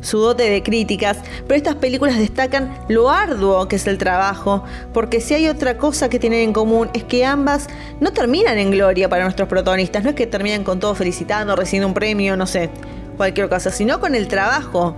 su 0.00 0.18
dote 0.18 0.48
de 0.50 0.62
críticas, 0.62 1.18
pero 1.46 1.56
estas 1.56 1.76
películas 1.76 2.18
destacan 2.18 2.78
lo 2.88 3.10
arduo 3.10 3.68
que 3.68 3.76
es 3.76 3.86
el 3.86 3.98
trabajo, 3.98 4.64
porque 4.92 5.20
si 5.20 5.34
hay 5.34 5.48
otra 5.48 5.78
cosa 5.78 6.08
que 6.08 6.18
tienen 6.18 6.40
en 6.40 6.52
común 6.52 6.90
es 6.94 7.04
que 7.04 7.24
ambas 7.24 7.68
no 8.00 8.12
terminan 8.12 8.58
en 8.58 8.70
gloria 8.70 9.08
para 9.08 9.24
nuestros 9.24 9.48
protagonistas, 9.48 10.04
no 10.04 10.10
es 10.10 10.16
que 10.16 10.26
terminan 10.26 10.64
con 10.64 10.80
todo 10.80 10.94
felicitando, 10.94 11.56
recibiendo 11.56 11.88
un 11.88 11.94
premio, 11.94 12.36
no 12.36 12.46
sé, 12.46 12.70
cualquier 13.16 13.48
cosa, 13.48 13.70
sino 13.70 14.00
con 14.00 14.14
el 14.14 14.28
trabajo, 14.28 14.94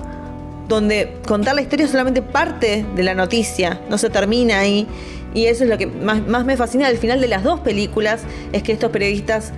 donde 0.68 1.16
contar 1.26 1.54
la 1.56 1.62
historia 1.62 1.84
es 1.84 1.90
solamente 1.90 2.22
parte 2.22 2.86
de 2.94 3.02
la 3.02 3.14
noticia, 3.14 3.80
no 3.90 3.98
se 3.98 4.08
termina 4.08 4.60
ahí. 4.60 4.86
Y 5.32 5.46
eso 5.46 5.64
es 5.64 5.70
lo 5.70 5.78
que 5.78 5.86
más, 5.86 6.26
más 6.26 6.44
me 6.44 6.56
fascina 6.56 6.88
al 6.88 6.96
final 6.96 7.20
de 7.20 7.28
las 7.28 7.44
dos 7.44 7.60
películas, 7.60 8.22
es 8.52 8.62
que 8.62 8.72
estos 8.72 8.90
periodistas 8.90 9.52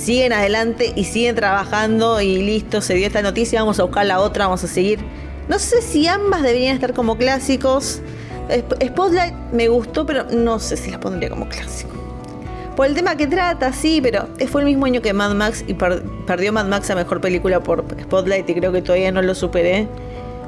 siguen 0.00 0.32
adelante 0.32 0.92
y 0.96 1.04
siguen 1.04 1.36
trabajando 1.36 2.20
y 2.20 2.38
listo, 2.42 2.80
se 2.80 2.94
dio 2.94 3.06
esta 3.06 3.22
noticia, 3.22 3.60
vamos 3.60 3.78
a 3.78 3.84
buscar 3.84 4.06
la 4.06 4.20
otra, 4.20 4.46
vamos 4.46 4.64
a 4.64 4.66
seguir. 4.66 4.98
No 5.48 5.58
sé 5.58 5.82
si 5.82 6.06
ambas 6.06 6.42
deberían 6.42 6.74
estar 6.74 6.94
como 6.94 7.16
clásicos. 7.16 8.00
Spotlight 8.84 9.34
me 9.52 9.68
gustó, 9.68 10.06
pero 10.06 10.24
no 10.24 10.58
sé 10.58 10.76
si 10.76 10.90
las 10.90 11.00
pondría 11.00 11.28
como 11.28 11.48
clásico. 11.48 11.90
Por 12.76 12.86
el 12.86 12.94
tema 12.94 13.16
que 13.16 13.26
trata, 13.26 13.72
sí, 13.72 14.00
pero 14.02 14.28
fue 14.50 14.62
el 14.62 14.66
mismo 14.66 14.86
año 14.86 15.02
que 15.02 15.12
Mad 15.12 15.34
Max 15.34 15.64
y 15.66 15.74
perdió 15.74 16.52
Mad 16.52 16.66
Max 16.66 16.88
a 16.90 16.94
mejor 16.94 17.20
película 17.20 17.62
por 17.62 17.84
Spotlight 18.02 18.48
y 18.48 18.54
creo 18.54 18.72
que 18.72 18.80
todavía 18.80 19.12
no 19.12 19.22
lo 19.22 19.34
superé. 19.34 19.86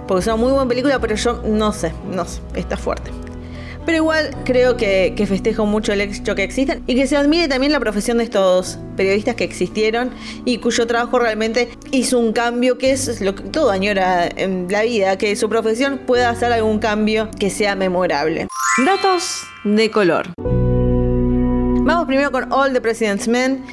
Porque 0.09 0.21
es 0.21 0.27
una 0.27 0.37
muy 0.37 0.53
buena 0.53 0.69
película, 0.69 0.99
pero 0.99 1.15
yo 1.15 1.43
no 1.45 1.73
sé, 1.73 1.93
no 2.11 2.25
sé, 2.25 2.41
está 2.55 2.77
fuerte. 2.77 3.22
Pero 3.85 3.99
igual 3.99 4.37
creo 4.45 4.77
que, 4.77 5.15
festejo 5.29 5.67
mucho 5.67 5.93
el 5.93 6.01
hecho 6.01 6.35
que 6.35 6.43
existen 6.43 6.83
y 6.87 6.95
que 6.95 7.07
se 7.07 7.17
admire 7.17 7.49
también 7.49 7.73
la 7.73 7.81
profesión 7.81 8.19
de 8.19 8.25
estos 8.25 8.79
periodistas 8.97 9.35
que 9.35 9.45
existieron 9.45 10.11
y 10.45 10.59
cuyo 10.59 10.87
trabajo 10.87 11.19
realmente 11.19 11.69
hizo 11.91 12.19
un 12.19 12.33
cambio 12.33 12.79
que 12.79 12.93
es 12.93 13.21
lo 13.21 13.35
que 13.35 13.45
todo 13.45 13.71
añora 13.71 14.29
en 14.29 14.67
la 14.71 14.83
vida, 14.83 15.17
que 15.19 15.35
su 15.37 15.49
profesión 15.49 16.01
pueda 16.07 16.31
hacer 16.31 16.53
algún 16.53 16.79
cambio 16.79 17.31
que 17.39 17.51
sea 17.51 17.75
memorable. 17.75 18.49
Datos 18.85 19.43
de 19.65 19.91
color. 19.91 20.29
Vamos 21.85 22.07
primero 22.07 22.31
con 22.31 22.53
All 22.53 22.73
the 22.73 22.81
President's 22.81 23.27
Men, 23.27 23.65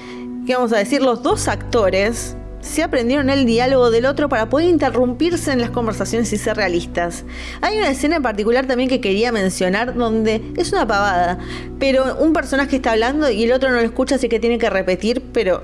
que 0.45 0.55
vamos 0.55 0.73
a 0.73 0.77
decir 0.77 1.01
los 1.01 1.21
dos 1.21 1.47
actores 1.47 2.35
se 2.61 2.83
aprendieron 2.83 3.29
el 3.29 3.45
diálogo 3.45 3.91
del 3.91 4.05
otro 4.05 4.29
para 4.29 4.49
poder 4.49 4.69
interrumpirse 4.69 5.51
en 5.51 5.61
las 5.61 5.69
conversaciones 5.69 6.31
y 6.33 6.37
ser 6.37 6.57
realistas. 6.57 7.23
Hay 7.61 7.77
una 7.77 7.89
escena 7.89 8.17
en 8.17 8.23
particular 8.23 8.65
también 8.65 8.89
que 8.89 9.01
quería 9.01 9.31
mencionar 9.31 9.95
donde 9.95 10.41
es 10.57 10.71
una 10.71 10.85
pavada, 10.87 11.39
pero 11.79 12.17
un 12.17 12.33
personaje 12.33 12.77
está 12.77 12.91
hablando 12.91 13.29
y 13.29 13.43
el 13.43 13.51
otro 13.51 13.69
no 13.69 13.75
lo 13.75 13.81
escucha, 13.81 14.15
así 14.15 14.29
que 14.29 14.39
tiene 14.39 14.57
que 14.57 14.69
repetir, 14.69 15.21
pero 15.33 15.63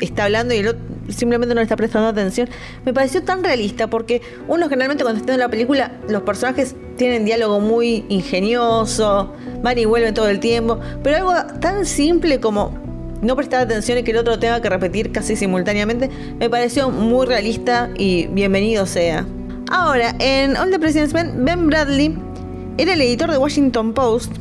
está 0.00 0.24
hablando 0.24 0.54
y 0.54 0.58
el 0.58 0.68
otro 0.68 0.80
simplemente 1.08 1.54
no 1.54 1.60
le 1.60 1.64
está 1.64 1.76
prestando 1.76 2.08
atención. 2.08 2.48
Me 2.84 2.92
pareció 2.92 3.22
tan 3.22 3.44
realista 3.44 3.88
porque 3.88 4.22
uno 4.48 4.68
generalmente 4.68 5.04
cuando 5.04 5.20
está 5.20 5.34
en 5.34 5.40
la 5.40 5.48
película 5.48 5.92
los 6.08 6.22
personajes 6.22 6.74
tienen 6.96 7.24
diálogo 7.24 7.60
muy 7.60 8.04
ingenioso, 8.08 9.32
van 9.62 9.78
y 9.78 9.84
vuelven 9.84 10.14
todo 10.14 10.28
el 10.28 10.40
tiempo, 10.40 10.80
pero 11.02 11.16
algo 11.16 11.58
tan 11.60 11.86
simple 11.86 12.40
como 12.40 12.81
no 13.22 13.36
prestar 13.36 13.60
atención 13.62 13.98
y 13.98 14.02
que 14.02 14.10
el 14.10 14.18
otro 14.18 14.38
tenga 14.38 14.60
que 14.60 14.68
repetir 14.68 15.12
casi 15.12 15.36
simultáneamente, 15.36 16.10
me 16.38 16.50
pareció 16.50 16.90
muy 16.90 17.24
realista 17.24 17.88
y 17.96 18.26
bienvenido 18.26 18.84
sea. 18.84 19.24
Ahora, 19.70 20.14
en 20.18 20.56
All 20.56 20.70
the 20.70 20.78
President's 20.78 21.14
Men, 21.14 21.44
Ben 21.44 21.68
Bradley 21.68 22.18
era 22.78 22.94
el 22.94 23.00
editor 23.00 23.30
de 23.30 23.38
Washington 23.38 23.94
Post 23.94 24.32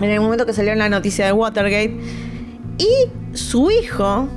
en 0.00 0.10
el 0.10 0.20
momento 0.20 0.46
que 0.46 0.52
salió 0.52 0.74
la 0.74 0.88
noticia 0.88 1.26
de 1.26 1.32
Watergate 1.32 1.98
y 2.78 3.36
su 3.36 3.70
hijo, 3.70 4.28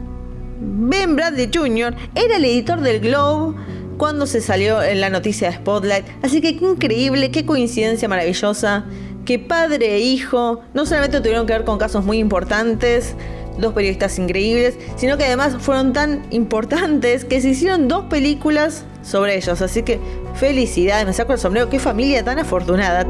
Ben 0.60 1.15
Bradley 1.15 1.50
Jr., 1.53 1.96
era 2.15 2.38
el 2.38 2.46
editor 2.46 2.82
del 2.82 3.00
Globe 3.00 3.56
cuando 3.98 4.27
se 4.27 4.41
salió 4.41 4.82
en 4.82 5.01
la 5.01 5.10
noticia 5.10 5.50
de 5.50 5.56
Spotlight. 5.58 6.06
Así 6.22 6.41
que 6.41 6.58
qué 6.58 6.65
increíble, 6.65 7.32
qué 7.32 7.46
coincidencia 7.46 8.08
maravillosa 8.08 8.86
que 9.27 9.39
padre 9.39 9.96
e 9.96 10.00
hijo 10.00 10.62
no 10.74 10.86
solamente 10.86 11.19
tuvieron 11.19 11.46
que 11.46 11.51
ver 11.51 11.65
con 11.65 11.77
casos 11.77 12.05
muy 12.05 12.17
importantes, 12.17 13.13
dos 13.57 13.74
periodistas 13.74 14.17
increíbles, 14.19 14.79
sino 14.96 15.17
que 15.17 15.25
además 15.25 15.57
fueron 15.60 15.91
tan 15.91 16.25
importantes 16.29 17.25
que 17.25 17.41
se 17.41 17.50
hicieron 17.50 17.89
dos 17.89 18.05
películas 18.05 18.86
sobre 19.03 19.36
ellos. 19.36 19.62
Así 19.62 19.84
que 19.84 20.00
felicidades, 20.36 21.05
me 21.05 21.12
saco 21.12 21.34
el 21.34 21.39
sombrero, 21.39 21.69
qué 21.69 21.77
familia 21.77 22.24
tan 22.24 22.39
afortunada. 22.39 23.05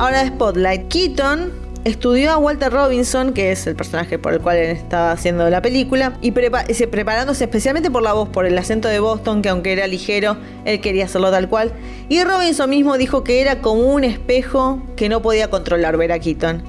Ahora 0.00 0.26
Spotlight. 0.26 0.88
Keaton 0.88 1.61
estudió 1.84 2.30
a 2.32 2.38
Walter 2.38 2.72
Robinson, 2.72 3.32
que 3.32 3.52
es 3.52 3.66
el 3.66 3.74
personaje 3.74 4.18
por 4.18 4.32
el 4.34 4.40
cual 4.40 4.56
él 4.56 4.70
estaba 4.70 5.12
haciendo 5.12 5.48
la 5.50 5.62
película, 5.62 6.16
y 6.20 6.30
preparándose 6.32 7.44
especialmente 7.44 7.90
por 7.90 8.02
la 8.02 8.12
voz, 8.12 8.28
por 8.28 8.46
el 8.46 8.56
acento 8.56 8.88
de 8.88 9.00
Boston, 9.00 9.42
que 9.42 9.48
aunque 9.48 9.72
era 9.72 9.86
ligero, 9.86 10.36
él 10.64 10.80
quería 10.80 11.06
hacerlo 11.06 11.30
tal 11.30 11.48
cual. 11.48 11.72
Y 12.08 12.22
Robinson 12.22 12.70
mismo 12.70 12.96
dijo 12.98 13.24
que 13.24 13.40
era 13.40 13.60
como 13.60 13.82
un 13.82 14.04
espejo 14.04 14.82
que 14.96 15.08
no 15.08 15.22
podía 15.22 15.50
controlar 15.50 15.96
ver 15.96 16.12
a 16.12 16.18
Keaton. 16.18 16.62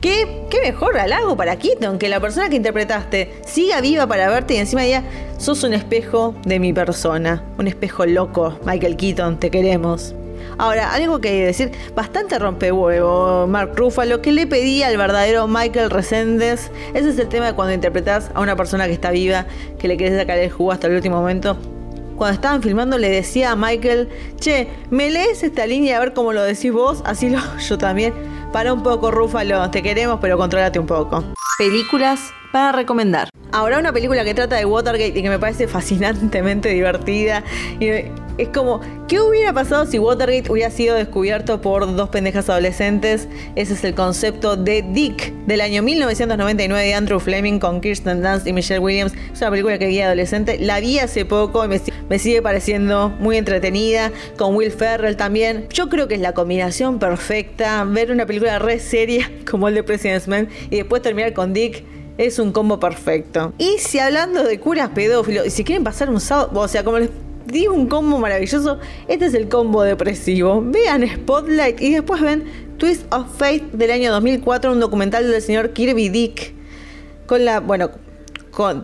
¿Qué, 0.00 0.44
qué 0.50 0.60
mejor 0.60 0.98
halago 0.98 1.36
para 1.36 1.56
Keaton, 1.56 1.98
que 1.98 2.08
la 2.08 2.20
persona 2.20 2.48
que 2.48 2.56
interpretaste 2.56 3.40
siga 3.46 3.80
viva 3.80 4.06
para 4.06 4.28
verte 4.28 4.54
y 4.54 4.58
encima 4.58 4.86
ya 4.86 5.02
sos 5.38 5.64
un 5.64 5.72
espejo 5.72 6.34
de 6.44 6.60
mi 6.60 6.72
persona, 6.72 7.42
un 7.58 7.66
espejo 7.66 8.04
loco, 8.06 8.58
Michael 8.64 8.96
Keaton, 8.96 9.40
te 9.40 9.50
queremos. 9.50 10.14
Ahora, 10.58 10.92
algo 10.94 11.20
que 11.20 11.44
decir, 11.44 11.72
bastante 11.94 12.38
rompehuevo 12.38 13.46
Mark 13.46 13.72
Ruffalo, 13.76 14.22
que 14.22 14.32
le 14.32 14.46
pedía 14.46 14.88
al 14.88 14.96
verdadero 14.96 15.46
Michael 15.46 15.90
Resendes. 15.90 16.70
Ese 16.94 17.10
es 17.10 17.18
el 17.18 17.28
tema 17.28 17.46
de 17.46 17.52
cuando 17.52 17.74
interpretas 17.74 18.30
a 18.34 18.40
una 18.40 18.56
persona 18.56 18.86
que 18.86 18.92
está 18.92 19.10
viva, 19.10 19.44
que 19.78 19.86
le 19.86 19.98
quieres 19.98 20.18
sacar 20.18 20.38
el 20.38 20.50
jugo 20.50 20.72
hasta 20.72 20.86
el 20.86 20.94
último 20.94 21.16
momento. 21.16 21.58
Cuando 22.16 22.34
estaban 22.34 22.62
filmando 22.62 22.96
le 22.96 23.10
decía 23.10 23.52
a 23.52 23.56
Michael, 23.56 24.08
che, 24.40 24.68
¿me 24.88 25.10
lees 25.10 25.42
esta 25.42 25.66
línea 25.66 25.98
a 25.98 26.00
ver 26.00 26.14
cómo 26.14 26.32
lo 26.32 26.42
decís 26.42 26.72
vos? 26.72 27.02
Así 27.04 27.28
lo 27.28 27.38
yo 27.58 27.76
también. 27.76 28.14
Para 28.50 28.72
un 28.72 28.82
poco, 28.82 29.10
Rúfalo, 29.10 29.70
te 29.70 29.82
queremos, 29.82 30.18
pero 30.22 30.38
contrólate 30.38 30.78
un 30.78 30.86
poco. 30.86 31.22
Películas 31.58 32.32
para 32.50 32.72
recomendar. 32.72 33.28
Ahora 33.52 33.78
una 33.78 33.92
película 33.92 34.24
que 34.24 34.32
trata 34.32 34.56
de 34.56 34.64
Watergate 34.64 35.18
y 35.18 35.22
que 35.22 35.28
me 35.28 35.38
parece 35.38 35.68
fascinantemente 35.68 36.70
divertida. 36.70 37.44
Y 37.78 37.88
es 38.38 38.48
como, 38.48 38.80
¿qué 39.08 39.20
hubiera 39.20 39.52
pasado 39.52 39.86
si 39.86 39.98
Watergate 39.98 40.50
hubiera 40.52 40.70
sido 40.70 40.94
descubierto 40.94 41.60
por 41.60 41.96
dos 41.96 42.10
pendejas 42.10 42.48
adolescentes? 42.50 43.28
Ese 43.54 43.74
es 43.74 43.84
el 43.84 43.94
concepto 43.94 44.56
de 44.56 44.82
Dick, 44.82 45.32
del 45.46 45.60
año 45.60 45.82
1999 45.82 46.86
de 46.86 46.94
Andrew 46.94 47.18
Fleming 47.18 47.58
con 47.58 47.80
Kirsten 47.80 48.22
Dunst 48.22 48.46
y 48.46 48.52
Michelle 48.52 48.80
Williams. 48.80 49.14
Es 49.32 49.40
una 49.40 49.50
película 49.50 49.78
que 49.78 49.86
vi 49.86 50.00
adolescente. 50.00 50.58
La 50.58 50.80
vi 50.80 50.98
hace 50.98 51.24
poco 51.24 51.64
y 51.64 51.68
me, 52.08 52.18
sigue 52.18 52.42
pareciendo 52.42 53.08
muy 53.08 53.36
entretenida. 53.36 54.12
Con 54.36 54.54
Will 54.54 54.70
Ferrell 54.70 55.16
también. 55.16 55.66
Yo 55.70 55.88
creo 55.88 56.08
que 56.08 56.14
es 56.14 56.20
la 56.20 56.34
combinación 56.34 56.98
perfecta. 56.98 57.84
Ver 57.84 58.10
una 58.10 58.26
película 58.26 58.58
re 58.58 58.80
seria 58.80 59.30
como 59.50 59.68
el 59.68 59.74
de 59.74 59.82
President's 59.82 60.28
Man 60.28 60.48
y 60.70 60.76
después 60.76 61.02
terminar 61.02 61.32
con 61.32 61.52
Dick. 61.52 61.84
Es 62.18 62.38
un 62.38 62.50
combo 62.50 62.80
perfecto. 62.80 63.52
Y 63.58 63.76
si 63.78 63.98
hablando 63.98 64.42
de 64.42 64.58
curas 64.58 64.88
pedófilos, 64.90 65.46
y 65.46 65.50
si 65.50 65.64
quieren 65.64 65.84
pasar 65.84 66.08
un 66.08 66.18
sábado, 66.18 66.60
o 66.60 66.66
sea, 66.66 66.82
como 66.82 66.98
les 66.98 67.10
digo 67.46 67.74
un 67.74 67.86
combo 67.88 68.18
maravilloso. 68.18 68.78
Este 69.08 69.26
es 69.26 69.34
el 69.34 69.48
combo 69.48 69.82
depresivo. 69.82 70.62
Vean 70.64 71.06
Spotlight 71.06 71.80
y 71.80 71.92
después 71.92 72.20
ven 72.20 72.44
Twist 72.78 73.12
of 73.12 73.26
Fate 73.36 73.66
del 73.72 73.90
año 73.90 74.12
2004, 74.12 74.72
un 74.72 74.80
documental 74.80 75.30
del 75.30 75.42
señor 75.42 75.72
Kirby 75.72 76.08
Dick. 76.08 76.54
Con 77.26 77.44
la, 77.44 77.60
bueno, 77.60 77.90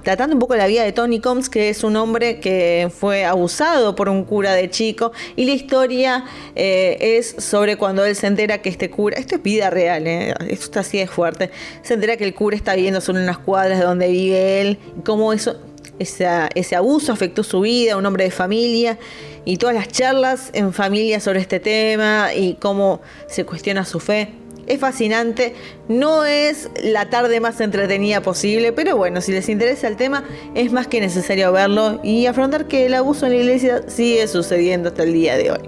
tratando 0.03 0.35
un 0.35 0.41
poco 0.41 0.55
la 0.57 0.67
vida 0.67 0.83
de 0.83 0.93
Tony 0.93 1.21
Combs, 1.21 1.49
que 1.49 1.71
es 1.71 1.83
un 1.83 1.97
hombre 1.97 2.41
que 2.41 2.91
fue 2.95 3.25
abusado 3.25 3.95
por 3.95 4.09
un 4.09 4.25
cura 4.25 4.53
de 4.53 4.69
chico. 4.69 5.13
Y 5.37 5.45
la 5.47 5.53
historia 5.53 6.25
eh, 6.55 6.99
es 7.01 7.35
sobre 7.39 7.77
cuando 7.77 8.05
él 8.05 8.15
se 8.17 8.27
entera 8.27 8.61
que 8.61 8.69
este 8.69 8.91
cura, 8.91 9.19
esto 9.19 9.37
es 9.37 9.43
vida 9.43 9.71
real, 9.71 10.07
eh, 10.07 10.35
esto 10.49 10.67
está 10.67 10.81
así 10.81 10.99
de 10.99 11.07
fuerte, 11.07 11.51
se 11.83 11.95
entera 11.95 12.17
que 12.17 12.25
el 12.25 12.35
cura 12.35 12.57
está 12.57 12.75
viviendo 12.75 13.01
solo 13.01 13.19
en 13.19 13.25
unas 13.25 13.39
cuadras 13.39 13.79
de 13.79 13.85
donde 13.85 14.09
vive 14.09 14.61
él, 14.61 14.79
cómo 15.05 15.33
eso 15.33 15.57
ese 15.99 16.77
abuso 16.77 17.13
afectó 17.13 17.43
su 17.43 17.61
vida, 17.61 17.97
un 17.97 18.07
hombre 18.07 18.25
de 18.25 18.31
familia, 18.31 18.99
y 19.45 19.57
todas 19.57 19.75
las 19.75 19.89
charlas 19.89 20.51
en 20.53 20.73
familia 20.73 21.21
sobre 21.21 21.41
este 21.41 21.61
tema 21.61 22.35
y 22.35 22.55
cómo 22.55 23.01
se 23.27 23.45
cuestiona 23.45 23.85
su 23.85 24.01
fe. 24.01 24.35
Es 24.67 24.79
fascinante, 24.79 25.55
no 25.89 26.25
es 26.25 26.71
la 26.85 27.11
tarde 27.11 27.41
más 27.41 27.61
entretenida 27.61 28.21
posible, 28.21 28.73
pero 28.73 28.97
bueno, 28.97 29.21
si 29.21 29.33
les 29.33 29.49
interesa 29.49 29.89
el 29.89 29.97
tema, 29.97 30.23
es 30.55 30.71
más 30.73 30.87
que 30.87 31.01
necesario 31.01 31.51
verlo 31.51 31.99
y 32.05 32.27
afrontar 32.27 32.69
que 32.69 32.87
el 32.87 32.95
abuso 32.95 33.27
en 33.27 33.33
la 33.33 33.39
iglesia 33.39 33.83
sigue 33.89 34.29
sucediendo 34.29 34.91
hasta 34.91 35.03
el 35.03 35.13
día 35.13 35.37
de 35.37 35.51
hoy. 35.51 35.61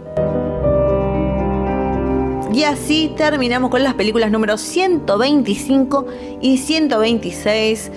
Y 2.54 2.62
así 2.62 3.12
terminamos 3.16 3.69
con 3.69 3.83
las 3.83 3.95
películas 3.95 4.31
números 4.31 4.61
125 4.61 6.07
y 6.40 6.59
126 6.59 7.90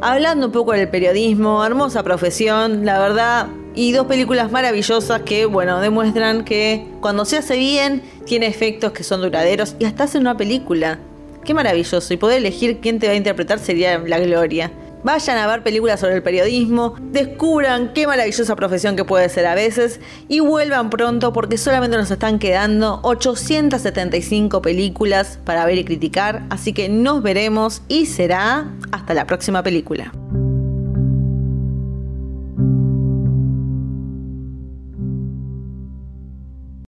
hablando 0.00 0.46
un 0.46 0.52
poco 0.52 0.72
del 0.72 0.88
periodismo, 0.88 1.64
hermosa 1.64 2.02
profesión, 2.02 2.84
la 2.84 2.98
verdad, 2.98 3.48
y 3.74 3.92
dos 3.92 4.06
películas 4.06 4.50
maravillosas 4.50 5.22
que, 5.22 5.46
bueno, 5.46 5.80
demuestran 5.80 6.44
que 6.44 6.86
cuando 7.00 7.24
se 7.24 7.36
hace 7.36 7.56
bien, 7.56 8.02
tiene 8.26 8.46
efectos 8.46 8.92
que 8.92 9.04
son 9.04 9.20
duraderos 9.20 9.76
y 9.78 9.84
hasta 9.84 10.04
hace 10.04 10.18
una 10.18 10.36
película. 10.36 10.98
Qué 11.44 11.54
maravilloso, 11.54 12.12
y 12.12 12.16
poder 12.16 12.38
elegir 12.38 12.80
quién 12.80 12.98
te 12.98 13.06
va 13.06 13.12
a 13.12 13.16
interpretar 13.16 13.58
sería 13.58 13.98
la 13.98 14.18
gloria. 14.18 14.70
Vayan 15.02 15.38
a 15.38 15.46
ver 15.46 15.62
películas 15.62 16.00
sobre 16.00 16.14
el 16.16 16.22
periodismo, 16.22 16.94
descubran 17.00 17.92
qué 17.94 18.06
maravillosa 18.06 18.54
profesión 18.54 18.96
que 18.96 19.04
puede 19.04 19.28
ser 19.28 19.46
a 19.46 19.54
veces 19.54 20.00
y 20.28 20.40
vuelvan 20.40 20.90
pronto 20.90 21.32
porque 21.32 21.56
solamente 21.56 21.96
nos 21.96 22.10
están 22.10 22.38
quedando 22.38 23.00
875 23.02 24.60
películas 24.60 25.38
para 25.44 25.64
ver 25.64 25.78
y 25.78 25.84
criticar, 25.84 26.44
así 26.50 26.72
que 26.72 26.88
nos 26.88 27.22
veremos 27.22 27.82
y 27.88 28.06
será 28.06 28.70
hasta 28.92 29.14
la 29.14 29.26
próxima 29.26 29.62
película. 29.62 30.12